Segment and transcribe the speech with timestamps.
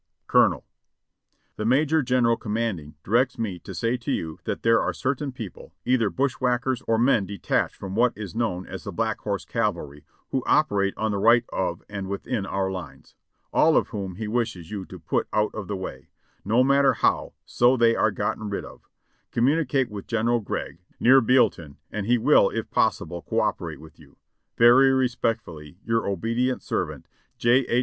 [0.25, 0.65] "Colonel:
[1.57, 5.75] "The Major General commanding directs me to say to you that there are certain people,
[5.85, 10.41] either bushwhackers or men detached from what is known as the Black Horse Cavalry, who
[10.47, 13.13] operate on the right of and within our lines.
[13.53, 16.09] All of whom he wishes you to put out of the way—
[16.53, 18.89] no matter how, so they are gotten rid of.
[19.29, 24.17] Communicate wuth General Gregg, near Bealeton, and he will, if possible, co operate with you.
[24.57, 27.07] ■'Verv respectfully, your obedient servant,
[27.37, 27.67] "J.
[27.67, 27.79] H.